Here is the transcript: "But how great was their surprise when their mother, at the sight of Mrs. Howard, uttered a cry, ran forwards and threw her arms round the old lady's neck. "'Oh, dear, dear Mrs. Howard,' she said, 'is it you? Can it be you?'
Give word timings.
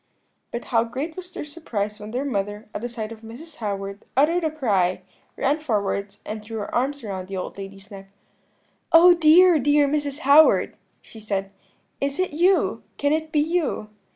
"But 0.49 0.65
how 0.73 0.83
great 0.83 1.15
was 1.15 1.31
their 1.31 1.45
surprise 1.45 1.99
when 1.99 2.09
their 2.09 2.25
mother, 2.25 2.67
at 2.73 2.81
the 2.81 2.89
sight 2.89 3.11
of 3.11 3.21
Mrs. 3.21 3.57
Howard, 3.57 4.03
uttered 4.17 4.43
a 4.43 4.49
cry, 4.49 5.03
ran 5.37 5.59
forwards 5.59 6.23
and 6.25 6.41
threw 6.41 6.57
her 6.57 6.73
arms 6.73 7.03
round 7.03 7.27
the 7.27 7.37
old 7.37 7.55
lady's 7.55 7.91
neck. 7.91 8.09
"'Oh, 8.91 9.13
dear, 9.13 9.59
dear 9.59 9.87
Mrs. 9.87 10.21
Howard,' 10.21 10.75
she 11.03 11.19
said, 11.19 11.51
'is 12.01 12.17
it 12.17 12.31
you? 12.33 12.81
Can 12.97 13.13
it 13.13 13.31
be 13.31 13.41
you?' 13.41 13.89